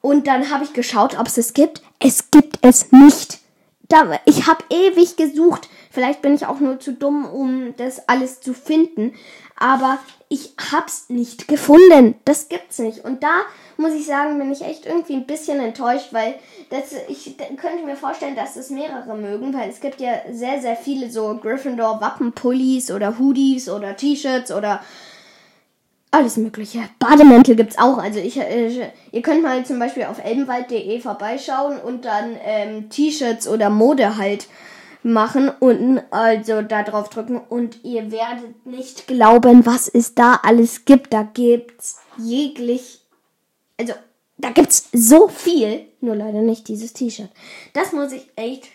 Und 0.01 0.27
dann 0.27 0.51
habe 0.51 0.65
ich 0.65 0.73
geschaut, 0.73 1.19
ob 1.19 1.27
es 1.27 1.37
es 1.37 1.53
gibt. 1.55 1.83
Es 1.99 2.31
gibt 2.31 2.59
es 2.63 2.93
nicht 2.93 3.41
da, 3.89 4.19
ich 4.25 4.47
habe 4.47 4.65
ewig 4.71 5.17
gesucht. 5.17 5.69
Vielleicht 5.91 6.23
bin 6.23 6.35
ich 6.35 6.47
auch 6.47 6.61
nur 6.61 6.81
zu 6.81 6.93
dumm, 6.93 7.25
um 7.25 7.75
das 7.77 8.09
alles 8.09 8.41
zu 8.41 8.53
finden. 8.53 9.15
Aber 9.57 9.99
ich 10.29 10.55
hab's 10.73 11.09
nicht 11.09 11.49
gefunden. 11.49 12.15
Das 12.25 12.49
gibt's 12.49 12.79
nicht. 12.79 13.05
Und 13.05 13.23
da 13.23 13.43
muss 13.77 13.93
ich 13.93 14.07
sagen, 14.07 14.39
bin 14.39 14.53
ich 14.53 14.63
echt 14.63 14.87
irgendwie 14.87 15.15
ein 15.15 15.27
bisschen 15.27 15.61
enttäuscht, 15.61 16.13
weil 16.13 16.35
das, 16.71 16.95
ich 17.09 17.37
könnte 17.37 17.85
mir 17.85 17.97
vorstellen, 17.97 18.37
dass 18.37 18.57
es 18.57 18.71
mehrere 18.71 19.17
mögen, 19.17 19.53
weil 19.53 19.69
es 19.69 19.81
gibt 19.81 20.01
ja 20.01 20.13
sehr, 20.31 20.61
sehr 20.61 20.77
viele 20.77 21.11
so 21.11 21.37
Gryffindor-Wappenpullis 21.37 22.91
oder 22.91 23.19
Hoodies 23.19 23.69
oder 23.69 23.97
T-Shirts 23.97 24.53
oder 24.53 24.81
alles 26.11 26.37
Mögliche. 26.39 26.81
Bademäntel 26.99 27.57
gibt's 27.57 27.79
auch. 27.79 27.99
Also 27.99 28.19
ich, 28.19 28.39
äh, 28.39 28.91
ihr 29.13 29.23
könnt 29.23 29.43
mal 29.43 29.65
zum 29.67 29.79
Beispiel 29.79 30.05
auf 30.05 30.25
elbenwald.de 30.25 31.01
vorbeischauen 31.01 31.79
und 31.79 32.05
dann 32.05 32.37
ähm, 32.43 32.89
T-Shirts 32.89 33.47
oder 33.47 33.69
Mode 33.69 34.17
halt 34.17 34.49
machen 35.03 35.51
und 35.61 36.03
also 36.11 36.63
da 36.63 36.83
drauf 36.83 37.09
drücken 37.11 37.37
und 37.37 37.85
ihr 37.85 38.11
werdet 38.11 38.67
nicht 38.67 39.07
glauben, 39.07 39.65
was 39.65 39.89
es 39.89 40.15
da 40.15 40.41
alles 40.43 40.85
gibt. 40.85 41.13
Da 41.13 41.23
gibt's 41.23 42.01
jeglich, 42.19 43.06
also 43.79 43.95
da 44.39 44.51
gibt's 44.51 44.89
so 44.93 45.29
viel, 45.29 45.87
nur 46.01 46.17
leider 46.17 46.43
nicht 46.43 46.69
dieses 46.69 46.93
T-Shirt. 46.93 47.31
Das 47.73 47.93
muss 47.93 48.13
ich 48.13 48.29
echt 48.37 48.69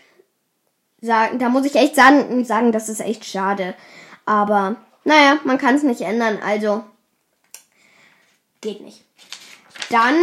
sagen, 1.02 1.40
da 1.40 1.50
muss 1.50 1.66
ich 1.66 1.76
echt 1.76 1.96
sagen, 1.96 2.44
sagen, 2.46 2.72
das 2.72 2.90
ist 2.90 3.02
echt 3.02 3.26
schade. 3.26 3.76
Aber 4.26 4.76
naja, 5.04 5.40
man 5.44 5.58
kann 5.58 5.76
es 5.76 5.84
nicht 5.84 6.02
ändern. 6.02 6.40
Also 6.44 6.84
geht 8.62 8.82
nicht. 8.82 9.04
Dann 9.90 10.16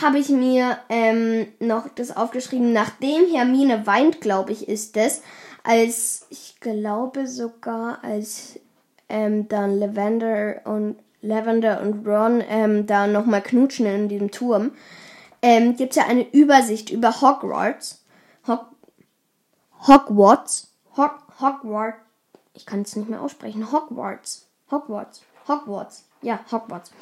habe 0.00 0.18
ich 0.18 0.28
mir 0.28 0.78
ähm, 0.88 1.46
noch 1.58 1.88
das 1.88 2.16
aufgeschrieben, 2.16 2.72
nachdem 2.72 3.26
Hermine 3.32 3.86
weint, 3.86 4.20
glaube 4.20 4.52
ich, 4.52 4.68
ist 4.68 4.96
es, 4.96 5.22
als 5.62 6.26
ich 6.30 6.56
glaube 6.60 7.26
sogar, 7.26 8.02
als 8.02 8.58
ähm, 9.08 9.48
dann 9.48 9.78
Lavender 9.78 10.62
und 10.64 10.96
Lavender 11.24 11.80
und 11.80 12.06
Ron 12.06 12.42
ähm, 12.46 12.86
da 12.86 13.06
nochmal 13.06 13.42
knutschen 13.42 13.86
in 13.86 14.08
diesem 14.08 14.30
Turm, 14.30 14.72
ähm, 15.42 15.76
gibt 15.76 15.90
es 15.90 15.96
ja 15.96 16.06
eine 16.06 16.30
Übersicht 16.32 16.90
über 16.90 17.20
Hogwarts. 17.20 18.04
Hog 18.46 18.66
Hogwarts. 19.86 20.72
Hog 20.96 21.18
Hogwarts. 21.40 21.98
Ich 22.52 22.66
kann 22.66 22.82
es 22.82 22.94
nicht 22.94 23.08
mehr 23.08 23.22
aussprechen. 23.22 23.72
Hogwarts. 23.72 24.46
Hogwarts. 24.70 25.22
Hogwarts. 25.48 26.04
Ja, 26.22 26.40
Hogwarts. 26.50 26.92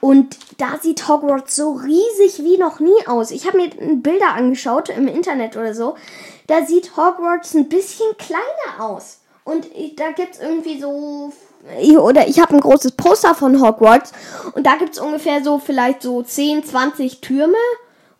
Und 0.00 0.38
da 0.58 0.78
sieht 0.80 1.08
Hogwarts 1.08 1.54
so 1.54 1.72
riesig 1.72 2.42
wie 2.42 2.56
noch 2.56 2.80
nie 2.80 3.06
aus. 3.06 3.30
Ich 3.30 3.46
habe 3.46 3.58
mir 3.58 3.68
Bilder 3.96 4.34
angeschaut 4.34 4.88
im 4.88 5.06
Internet 5.06 5.56
oder 5.56 5.74
so. 5.74 5.96
Da 6.46 6.64
sieht 6.64 6.96
Hogwarts 6.96 7.54
ein 7.54 7.68
bisschen 7.68 8.16
kleiner 8.16 8.84
aus. 8.84 9.20
Und 9.44 9.68
da 9.96 10.12
gibt 10.12 10.34
es 10.34 10.40
irgendwie 10.40 10.80
so. 10.80 11.32
Oder 11.98 12.28
ich 12.28 12.40
habe 12.40 12.54
ein 12.54 12.60
großes 12.60 12.92
Poster 12.92 13.34
von 13.34 13.60
Hogwarts. 13.60 14.12
Und 14.54 14.66
da 14.66 14.76
gibt 14.76 14.94
es 14.94 14.98
ungefähr 14.98 15.42
so 15.44 15.58
vielleicht 15.58 16.02
so 16.02 16.22
10, 16.22 16.64
20 16.64 17.20
Türme 17.20 17.54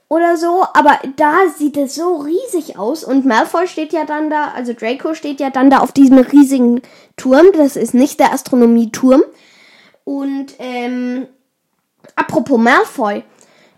oder 0.09 0.37
so. 0.37 0.64
Aber 0.75 0.99
da 1.16 1.37
sieht 1.56 1.76
es 1.76 1.94
so 1.94 2.16
riesig 2.16 2.78
aus. 2.78 3.04
Und 3.04 3.26
Malfoy 3.26 3.66
steht 3.66 3.92
ja 3.92 4.04
dann 4.04 4.30
da, 4.30 4.52
also 4.54 4.73
Draco 4.73 5.14
steht 5.14 5.40
ja 5.40 5.50
dann 5.50 5.70
da 5.70 5.78
auf 5.78 5.92
diesem 5.92 6.18
riesigen 6.18 6.82
Turm. 7.16 7.47
Das 7.56 7.76
ist 7.76 7.94
nicht 7.94 8.20
der 8.20 8.32
Astronomieturm. 8.32 9.23
Und 10.04 10.54
ähm, 10.59 11.26
Apropos 12.16 12.59
Malfoy. 12.59 13.23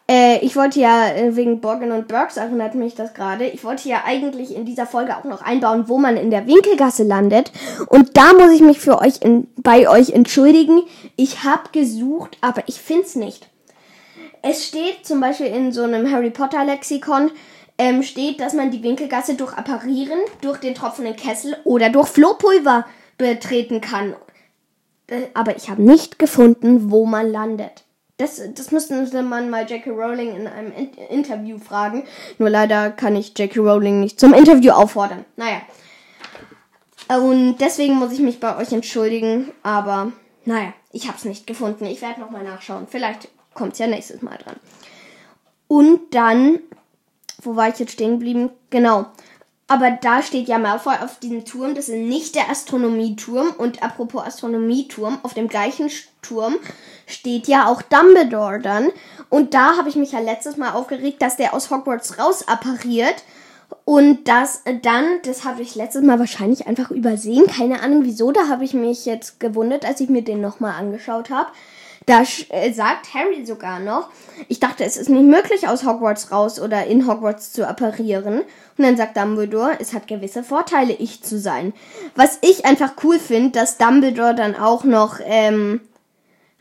Äh, 0.08 0.38
ich 0.38 0.56
wollte 0.56 0.80
ja 0.80 1.08
äh, 1.08 1.36
wegen 1.36 1.60
Borgen 1.60 1.92
und 1.92 2.08
Burks 2.08 2.36
erinnert 2.36 2.74
mich 2.74 2.94
das 2.94 3.14
gerade. 3.14 3.46
Ich 3.46 3.64
wollte 3.64 3.88
ja 3.88 4.02
eigentlich 4.04 4.54
in 4.54 4.64
dieser 4.64 4.86
Folge 4.86 5.16
auch 5.16 5.24
noch 5.24 5.42
einbauen, 5.42 5.88
wo 5.88 5.98
man 5.98 6.16
in 6.16 6.30
der 6.30 6.46
Winkelgasse 6.46 7.04
landet. 7.04 7.52
Und 7.86 8.16
da 8.16 8.32
muss 8.32 8.52
ich 8.52 8.60
mich 8.60 8.80
für 8.80 9.00
euch 9.00 9.22
in, 9.22 9.48
bei 9.56 9.88
euch 9.88 10.10
entschuldigen. 10.10 10.82
Ich 11.16 11.44
habe 11.44 11.70
gesucht, 11.72 12.36
aber 12.40 12.64
ich 12.66 12.80
find's 12.80 13.14
nicht. 13.14 13.48
Es 14.42 14.66
steht 14.66 15.06
zum 15.06 15.20
Beispiel 15.20 15.46
in 15.46 15.72
so 15.72 15.82
einem 15.82 16.10
Harry 16.10 16.30
Potter 16.30 16.64
Lexikon, 16.64 17.30
ähm, 17.78 18.02
steht, 18.02 18.40
dass 18.40 18.54
man 18.54 18.70
die 18.70 18.82
Winkelgasse 18.82 19.34
durch 19.34 19.54
Apparieren, 19.54 20.18
durch 20.40 20.58
den 20.58 20.74
tropfenden 20.74 21.16
Kessel 21.16 21.56
oder 21.64 21.90
durch 21.90 22.08
Flohpulver 22.08 22.86
betreten 23.18 23.80
kann. 23.80 24.14
Äh, 25.06 25.22
aber 25.34 25.56
ich 25.56 25.70
habe 25.70 25.82
nicht 25.82 26.18
gefunden, 26.18 26.90
wo 26.90 27.06
man 27.06 27.30
landet. 27.30 27.81
Das, 28.18 28.40
das 28.54 28.70
müsste 28.70 29.22
man 29.22 29.50
mal 29.50 29.66
Jackie 29.68 29.90
Rowling 29.90 30.36
in 30.36 30.46
einem 30.46 30.72
in 30.72 30.92
Interview 30.92 31.58
fragen. 31.58 32.04
Nur 32.38 32.50
leider 32.50 32.90
kann 32.90 33.16
ich 33.16 33.32
Jackie 33.36 33.58
Rowling 33.58 34.00
nicht 34.00 34.20
zum 34.20 34.34
Interview 34.34 34.72
auffordern. 34.72 35.24
Naja. 35.36 35.62
Und 37.08 37.58
deswegen 37.58 37.94
muss 37.94 38.12
ich 38.12 38.20
mich 38.20 38.38
bei 38.38 38.56
euch 38.56 38.72
entschuldigen. 38.72 39.52
Aber 39.62 40.12
naja, 40.44 40.72
ich 40.92 41.08
habe 41.08 41.16
es 41.18 41.24
nicht 41.24 41.46
gefunden. 41.46 41.86
Ich 41.86 42.02
werde 42.02 42.20
nochmal 42.20 42.44
nachschauen. 42.44 42.86
Vielleicht 42.88 43.28
kommt 43.54 43.72
es 43.72 43.78
ja 43.78 43.86
nächstes 43.86 44.22
Mal 44.22 44.38
dran. 44.38 44.56
Und 45.68 46.14
dann, 46.14 46.60
wo 47.42 47.56
war 47.56 47.68
ich 47.68 47.78
jetzt 47.78 47.92
stehen 47.92 48.12
geblieben? 48.12 48.50
Genau. 48.70 49.06
Aber 49.68 49.90
da 49.90 50.22
steht 50.22 50.48
ja 50.48 50.58
Malfoy 50.58 50.96
auf 51.02 51.18
diesem 51.18 51.44
Turm. 51.44 51.74
Das 51.74 51.88
ist 51.88 51.96
nicht 51.96 52.34
der 52.34 52.50
Astronomieturm. 52.50 53.54
Und 53.56 53.82
apropos 53.82 54.24
Astronomieturm, 54.24 55.18
auf 55.22 55.34
dem 55.34 55.48
gleichen 55.48 55.90
Turm 56.20 56.56
steht 57.06 57.48
ja 57.48 57.66
auch 57.66 57.80
Dumbledore 57.82 58.60
dann. 58.60 58.90
Und 59.28 59.54
da 59.54 59.76
habe 59.76 59.88
ich 59.88 59.96
mich 59.96 60.12
ja 60.12 60.20
letztes 60.20 60.56
Mal 60.56 60.72
aufgeregt, 60.72 61.22
dass 61.22 61.36
der 61.36 61.54
aus 61.54 61.70
Hogwarts 61.70 62.18
raus 62.18 62.46
appariert. 62.48 63.24
Und 63.84 64.28
das 64.28 64.62
dann, 64.82 65.04
das 65.24 65.44
habe 65.44 65.62
ich 65.62 65.74
letztes 65.74 66.02
Mal 66.02 66.18
wahrscheinlich 66.18 66.66
einfach 66.66 66.90
übersehen. 66.90 67.46
Keine 67.46 67.80
Ahnung 67.80 68.04
wieso. 68.04 68.30
Da 68.30 68.48
habe 68.48 68.64
ich 68.64 68.74
mich 68.74 69.06
jetzt 69.06 69.40
gewundert, 69.40 69.86
als 69.86 70.00
ich 70.00 70.08
mir 70.08 70.22
den 70.22 70.40
nochmal 70.40 70.74
angeschaut 70.78 71.30
habe. 71.30 71.50
Da 72.06 72.22
äh, 72.50 72.72
sagt 72.72 73.14
Harry 73.14 73.44
sogar 73.46 73.78
noch, 73.78 74.08
ich 74.48 74.60
dachte, 74.60 74.84
es 74.84 74.96
ist 74.96 75.08
nicht 75.08 75.24
möglich, 75.24 75.68
aus 75.68 75.84
Hogwarts 75.84 76.32
raus 76.32 76.60
oder 76.60 76.86
in 76.86 77.06
Hogwarts 77.06 77.52
zu 77.52 77.66
apparieren. 77.66 78.40
Und 78.76 78.84
dann 78.84 78.96
sagt 78.96 79.16
Dumbledore, 79.16 79.76
es 79.80 79.94
hat 79.94 80.08
gewisse 80.08 80.42
Vorteile, 80.42 80.92
ich 80.94 81.22
zu 81.22 81.38
sein. 81.38 81.72
Was 82.16 82.38
ich 82.42 82.64
einfach 82.64 82.94
cool 83.04 83.18
finde, 83.18 83.50
dass 83.50 83.78
Dumbledore 83.78 84.34
dann 84.34 84.56
auch 84.56 84.84
noch 84.84 85.20
ähm, 85.24 85.80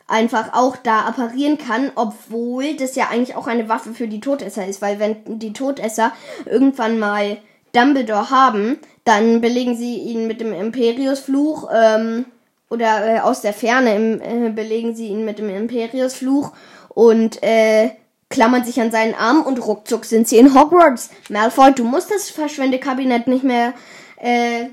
einfach 0.08 0.54
auch 0.54 0.76
da 0.76 1.02
apparieren 1.02 1.58
kann, 1.58 1.92
obwohl 1.96 2.76
das 2.76 2.96
ja 2.96 3.08
eigentlich 3.10 3.36
auch 3.36 3.48
eine 3.48 3.70
Waffe 3.70 3.94
für 3.94 4.08
die 4.08 4.20
Todesser 4.20 4.68
ist, 4.68 4.82
weil 4.82 5.00
wenn 5.00 5.40
die 5.40 5.54
Todesser 5.54 6.12
irgendwann 6.46 7.00
mal 7.00 7.38
Dumbledore 7.74 8.30
haben, 8.30 8.78
dann 9.06 9.42
belegen 9.42 9.76
sie 9.76 9.96
ihn 9.96 10.28
mit 10.28 10.42
dem 10.42 10.54
Imperiusfluch 10.54 11.70
ähm, 11.74 12.26
oder 12.72 13.06
äh, 13.06 13.20
aus 13.20 13.42
der 13.42 13.54
Ferne 13.54 13.96
im, 13.96 14.22
äh, 14.22 14.50
belegen 14.50 14.96
sie 14.96 15.08
ihn 15.08 15.25
mit 15.25 15.40
dem 15.40 15.50
Imperiusfluch 15.50 16.54
und 16.88 17.44
äh, 17.44 17.92
klammern 18.30 18.63
sich 18.63 18.80
an 18.80 18.92
seinen 18.92 19.13
Arm 19.13 19.44
und 19.44 19.63
ruckzuck 19.63 20.06
sind 20.06 20.28
sie 20.28 20.38
in 20.38 20.56
Hogwarts. 20.56 21.10
Malfoy, 21.30 21.74
du 21.74 21.84
musst 21.84 22.10
das 22.10 22.30
Verschwendekabinett 22.30 23.28
nicht 23.28 23.44
mehr, 23.44 23.74
äh, 24.18 24.68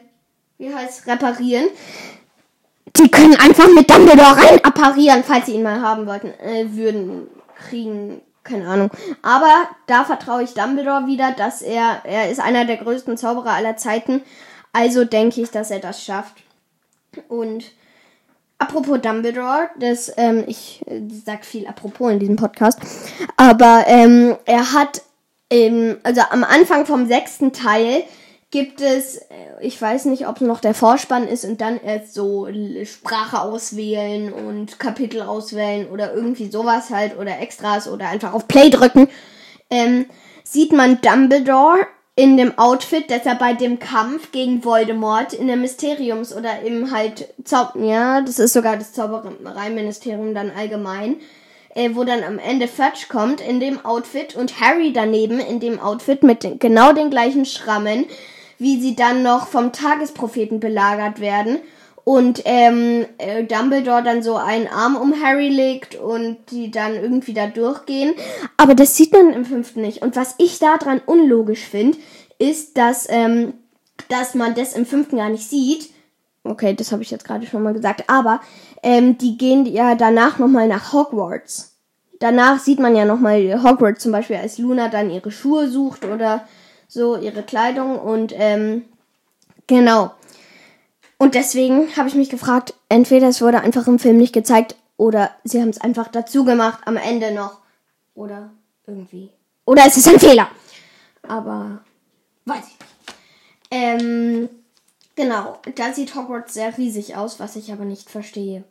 wie 0.58 0.72
heißt, 0.72 1.08
reparieren. 1.08 1.66
Die 2.96 3.10
können 3.10 3.34
einfach 3.34 3.68
mit 3.74 3.90
Dumbledore 3.90 4.36
rein 4.36 4.64
apparieren, 4.64 5.24
falls 5.24 5.46
sie 5.46 5.54
ihn 5.54 5.64
mal 5.64 5.82
haben 5.82 6.06
wollten, 6.06 6.28
äh, 6.40 6.66
würden, 6.70 7.26
kriegen, 7.68 8.20
keine 8.44 8.68
Ahnung. 8.68 8.90
Aber 9.22 9.68
da 9.88 10.04
vertraue 10.04 10.44
ich 10.44 10.54
Dumbledore 10.54 11.06
wieder, 11.08 11.32
dass 11.32 11.62
er, 11.62 12.02
er 12.04 12.30
ist 12.30 12.40
einer 12.40 12.64
der 12.64 12.76
größten 12.76 13.16
Zauberer 13.16 13.54
aller 13.54 13.76
Zeiten. 13.76 14.22
Also 14.72 15.04
denke 15.04 15.40
ich, 15.40 15.50
dass 15.50 15.72
er 15.72 15.80
das 15.80 16.04
schafft. 16.04 16.34
Und 17.28 17.64
apropos 18.58 19.00
Dumbledore, 19.00 19.70
das, 19.78 20.12
ähm, 20.16 20.44
ich 20.46 20.82
äh, 20.86 21.00
sag 21.24 21.44
viel 21.44 21.66
apropos 21.66 22.10
in 22.10 22.18
diesem 22.18 22.36
Podcast, 22.36 22.78
aber 23.36 23.84
ähm, 23.86 24.36
er 24.44 24.72
hat, 24.72 25.02
ähm, 25.50 25.98
also 26.02 26.22
am 26.30 26.44
Anfang 26.44 26.84
vom 26.84 27.06
sechsten 27.06 27.52
Teil 27.52 28.02
gibt 28.50 28.80
es, 28.80 29.16
äh, 29.16 29.24
ich 29.60 29.80
weiß 29.80 30.06
nicht, 30.06 30.26
ob 30.26 30.36
es 30.36 30.42
noch 30.42 30.60
der 30.60 30.74
Vorspann 30.74 31.28
ist 31.28 31.44
und 31.44 31.60
dann 31.60 31.80
erst 31.80 32.14
so 32.14 32.48
Sprache 32.84 33.40
auswählen 33.40 34.32
und 34.32 34.78
Kapitel 34.78 35.22
auswählen 35.22 35.88
oder 35.88 36.12
irgendwie 36.12 36.50
sowas 36.50 36.90
halt 36.90 37.16
oder 37.18 37.38
Extras 37.40 37.88
oder 37.88 38.08
einfach 38.08 38.32
auf 38.32 38.48
Play 38.48 38.70
drücken, 38.70 39.08
ähm, 39.70 40.06
sieht 40.44 40.72
man 40.72 41.00
Dumbledore 41.00 41.86
in 42.18 42.36
dem 42.36 42.58
Outfit, 42.58 43.12
das 43.12 43.26
er 43.26 43.36
bei 43.36 43.52
dem 43.52 43.78
Kampf 43.78 44.32
gegen 44.32 44.64
Voldemort 44.64 45.32
in 45.32 45.46
der 45.46 45.56
Mysteriums 45.56 46.34
oder 46.34 46.62
im 46.62 46.90
halt 46.90 47.32
Zauber, 47.44 47.78
ja, 47.80 48.22
das 48.22 48.40
ist 48.40 48.54
sogar 48.54 48.76
das 48.76 48.92
Zaubereiministerium 48.92 50.34
dann 50.34 50.50
allgemein, 50.50 51.18
äh, 51.76 51.90
wo 51.92 52.02
dann 52.02 52.24
am 52.24 52.40
Ende 52.40 52.66
Fudge 52.66 53.06
kommt 53.08 53.40
in 53.40 53.60
dem 53.60 53.84
Outfit 53.84 54.34
und 54.34 54.60
Harry 54.60 54.92
daneben 54.92 55.38
in 55.38 55.60
dem 55.60 55.78
Outfit 55.78 56.24
mit 56.24 56.42
den, 56.42 56.58
genau 56.58 56.92
den 56.92 57.10
gleichen 57.10 57.44
Schrammen, 57.44 58.04
wie 58.58 58.80
sie 58.80 58.96
dann 58.96 59.22
noch 59.22 59.46
vom 59.46 59.72
Tagespropheten 59.72 60.58
belagert 60.58 61.20
werden 61.20 61.60
und 62.08 62.40
ähm, 62.46 63.04
äh, 63.18 63.44
Dumbledore 63.44 64.02
dann 64.02 64.22
so 64.22 64.36
einen 64.36 64.66
Arm 64.66 64.96
um 64.96 65.22
Harry 65.22 65.50
legt 65.50 65.94
und 65.94 66.38
die 66.50 66.70
dann 66.70 66.94
irgendwie 66.94 67.34
da 67.34 67.48
durchgehen. 67.48 68.14
Aber 68.56 68.74
das 68.74 68.96
sieht 68.96 69.12
man 69.12 69.34
im 69.34 69.44
fünften 69.44 69.82
nicht. 69.82 70.00
Und 70.00 70.16
was 70.16 70.34
ich 70.38 70.58
daran 70.58 71.02
unlogisch 71.04 71.66
finde, 71.66 71.98
ist, 72.38 72.78
dass, 72.78 73.06
ähm, 73.10 73.52
dass 74.08 74.34
man 74.34 74.54
das 74.54 74.72
im 74.72 74.86
fünften 74.86 75.18
gar 75.18 75.28
nicht 75.28 75.46
sieht. 75.46 75.90
Okay, 76.44 76.72
das 76.72 76.92
habe 76.92 77.02
ich 77.02 77.10
jetzt 77.10 77.26
gerade 77.26 77.44
schon 77.44 77.62
mal 77.62 77.74
gesagt. 77.74 78.04
Aber 78.06 78.40
ähm, 78.82 79.18
die 79.18 79.36
gehen 79.36 79.66
ja 79.66 79.94
danach 79.94 80.38
nochmal 80.38 80.66
nach 80.66 80.94
Hogwarts. 80.94 81.76
Danach 82.20 82.58
sieht 82.58 82.78
man 82.78 82.96
ja 82.96 83.04
nochmal 83.04 83.62
Hogwarts 83.62 84.02
zum 84.02 84.12
Beispiel, 84.12 84.36
als 84.36 84.56
Luna 84.56 84.88
dann 84.88 85.10
ihre 85.10 85.30
Schuhe 85.30 85.68
sucht 85.68 86.06
oder 86.06 86.48
so 86.88 87.18
ihre 87.18 87.42
Kleidung 87.42 87.98
und 87.98 88.32
ähm, 88.34 88.86
genau. 89.66 90.12
Und 91.18 91.34
deswegen 91.34 91.96
habe 91.96 92.08
ich 92.08 92.14
mich 92.14 92.30
gefragt, 92.30 92.74
entweder 92.88 93.28
es 93.28 93.42
wurde 93.42 93.60
einfach 93.60 93.86
im 93.88 93.98
Film 93.98 94.16
nicht 94.16 94.32
gezeigt 94.32 94.76
oder 94.96 95.30
sie 95.44 95.60
haben 95.60 95.68
es 95.68 95.80
einfach 95.80 96.08
dazu 96.08 96.44
gemacht 96.44 96.80
am 96.86 96.96
Ende 96.96 97.32
noch. 97.32 97.58
Oder 98.14 98.50
irgendwie. 98.86 99.30
Oder 99.64 99.82
es 99.86 99.96
ist 99.96 100.08
ein 100.08 100.20
Fehler. 100.20 100.48
Aber 101.26 101.80
weiß 102.46 102.64
ich 102.66 102.78
nicht. 102.78 102.88
Ähm, 103.70 104.48
genau, 105.14 105.58
da 105.74 105.92
sieht 105.92 106.14
Hogwarts 106.14 106.54
sehr 106.54 106.76
riesig 106.78 107.16
aus, 107.16 107.38
was 107.38 107.56
ich 107.56 107.72
aber 107.72 107.84
nicht 107.84 108.08
verstehe. 108.08 108.64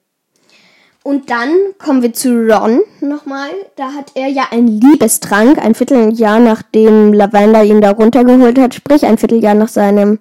Und 1.03 1.29
dann 1.29 1.53
kommen 1.77 2.01
wir 2.01 2.11
zu 2.11 2.29
Ron 2.31 2.81
nochmal. 2.99 3.51
Da 3.77 3.93
hat 3.93 4.11
er 4.15 4.27
ja 4.27 4.47
einen 4.51 4.67
Liebestrank, 4.67 5.57
ein 5.57 5.75
Vierteljahr 5.75 6.39
nachdem 6.39 7.13
Lavender 7.13 7.63
ihn 7.63 7.79
da 7.79 7.91
runtergeholt 7.91 8.59
hat, 8.59 8.73
sprich 8.73 9.05
ein 9.05 9.17
Vierteljahr 9.17 9.53
nach 9.53 9.69
seinem 9.69 10.19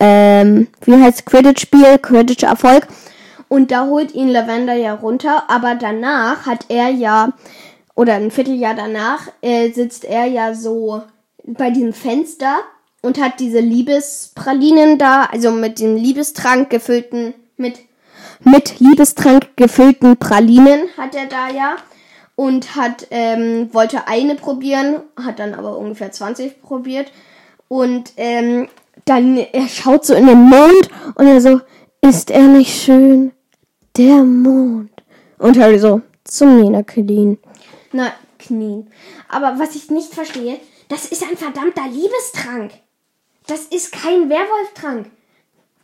ähm, 0.00 0.68
wie 0.84 1.02
heißt 1.02 1.26
Quidditch-Spiel, 1.26 1.98
Quidditch-Erfolg. 1.98 2.86
Und 3.48 3.70
da 3.70 3.86
holt 3.86 4.14
ihn 4.14 4.28
Lavender 4.28 4.74
ja 4.74 4.94
runter, 4.94 5.44
aber 5.48 5.74
danach 5.74 6.46
hat 6.46 6.66
er 6.68 6.88
ja, 6.88 7.32
oder 7.94 8.14
ein 8.14 8.30
Vierteljahr 8.30 8.74
danach, 8.74 9.28
äh, 9.40 9.70
sitzt 9.70 10.04
er 10.04 10.26
ja 10.26 10.54
so 10.54 11.02
bei 11.44 11.70
diesem 11.70 11.92
Fenster 11.92 12.58
und 13.02 13.20
hat 13.20 13.38
diese 13.38 13.60
Liebespralinen 13.60 14.98
da, 14.98 15.24
also 15.24 15.52
mit 15.52 15.78
dem 15.78 15.96
Liebestrank 15.96 16.70
gefüllten, 16.70 17.34
mit, 17.56 17.78
mit 18.42 18.80
Liebestrank 18.80 19.56
gefüllten 19.56 20.16
Pralinen 20.16 20.88
hat 20.96 21.14
er 21.14 21.26
da 21.26 21.48
ja 21.48 21.76
und 22.34 22.74
hat, 22.74 23.06
ähm, 23.10 23.72
wollte 23.72 24.08
eine 24.08 24.34
probieren, 24.34 25.02
hat 25.16 25.38
dann 25.38 25.54
aber 25.54 25.78
ungefähr 25.78 26.10
20 26.10 26.60
probiert 26.62 27.12
und 27.68 28.12
ähm, 28.16 28.68
dann 29.06 29.38
er 29.38 29.68
schaut 29.68 30.04
so 30.04 30.14
in 30.14 30.26
den 30.26 30.42
Mond 30.42 30.90
und 31.14 31.26
er 31.26 31.40
so, 31.40 31.60
ist 32.02 32.30
er 32.30 32.42
nicht 32.42 32.82
schön? 32.82 33.32
Der 33.96 34.22
Mond. 34.22 34.90
Und 35.38 35.58
Harry 35.58 35.78
so, 35.78 36.02
zum 36.24 36.60
Nina 36.60 36.82
knien. 36.82 37.38
Na, 37.92 38.12
knien. 38.38 38.90
Aber 39.28 39.58
was 39.58 39.74
ich 39.74 39.90
nicht 39.90 40.12
verstehe, 40.12 40.58
das 40.88 41.06
ist 41.06 41.22
ein 41.22 41.36
verdammter 41.36 41.88
Liebestrank. 41.88 42.72
Das 43.46 43.62
ist 43.66 43.92
kein 43.92 44.28
Werwolftrank. 44.28 45.10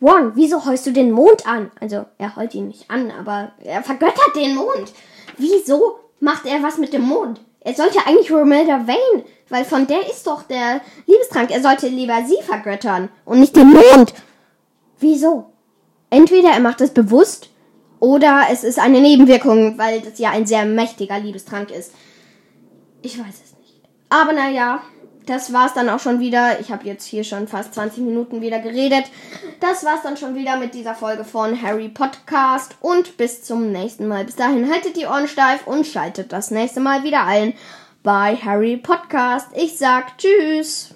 Ron, 0.00 0.32
wieso 0.35 0.64
heust 0.64 0.87
du 0.87 0.92
den 0.92 1.12
Mond 1.12 1.46
an? 1.46 1.70
Also, 1.80 2.06
er 2.18 2.35
heult 2.35 2.54
ihn 2.54 2.66
nicht 2.66 2.90
an, 2.90 3.12
aber 3.12 3.52
er 3.62 3.85
vergöttert 3.85 4.35
den 4.35 4.56
Mond. 4.56 4.92
Wieso 5.38 6.00
macht 6.22 6.46
er 6.46 6.62
was 6.62 6.78
mit 6.78 6.92
dem 6.92 7.02
Mond? 7.02 7.40
Er 7.61 7.74
sollte 7.74 7.98
eigentlich 8.06 8.32
Romilda 8.32 8.87
Vane 8.87 9.24
weil 9.52 9.66
von 9.66 9.87
der 9.87 10.11
ist 10.11 10.26
doch 10.26 10.42
der 10.44 10.80
Liebestrank. 11.06 11.50
Er 11.50 11.61
sollte 11.61 11.87
lieber 11.87 12.24
sie 12.26 12.42
vergöttern 12.42 13.11
und 13.26 13.38
nicht 13.38 13.54
den 13.54 13.70
Mond. 13.70 14.14
Wieso? 14.98 15.52
Entweder 16.08 16.48
er 16.50 16.61
macht 16.61 16.80
es 16.80 16.90
bewusst 16.90 17.50
oder 18.00 18.44
es 18.50 18.64
ist 18.64 18.78
eine 18.78 19.02
Nebenwirkung, 19.02 19.76
weil 19.76 20.00
das 20.00 20.18
ja 20.18 20.30
ein 20.30 20.46
sehr 20.46 20.64
mächtiger 20.64 21.18
Liebestrank 21.18 21.70
ist. 21.70 21.92
Ich 23.02 23.18
weiß 23.18 23.35
es 23.44 23.58
nicht. 23.58 23.82
Aber 24.08 24.32
naja, 24.32 24.80
das 25.26 25.52
war's 25.52 25.74
dann 25.74 25.88
auch 25.88 26.00
schon 26.00 26.20
wieder. 26.20 26.61
Ich 26.61 26.70
habe 26.70 26.87
jetzt 26.87 27.04
hier 27.04 27.24
schon 27.24 27.48
fast 27.48 27.74
20 27.74 28.04
Minuten 28.04 28.40
wieder 28.40 28.58
geredet. 28.58 29.04
Das 29.61 29.85
war's 29.85 30.02
dann 30.02 30.16
schon 30.16 30.35
wieder 30.35 30.56
mit 30.56 30.74
dieser 30.74 30.94
Folge 30.94 31.24
von 31.24 31.61
Harry 31.61 31.88
Podcast 31.88 32.76
und 32.80 33.16
bis 33.16 33.42
zum 33.42 33.70
nächsten 33.72 34.08
Mal. 34.08 34.24
Bis 34.24 34.37
dahin 34.37 34.70
haltet 34.70 34.96
die 34.96 35.06
Ohren 35.06 35.28
steif 35.28 35.66
und 35.66 35.87
schaltet 35.87 36.32
das 36.32 36.50
nächste 36.50 36.80
Mal 36.80 37.04
wieder 37.04 37.24
ein 37.24 37.54
bei 38.02 38.37
Harry 38.37 38.76
Podcast. 38.76 39.48
Ich 39.54 39.78
sag 39.78 40.18
Tschüss. 40.18 40.94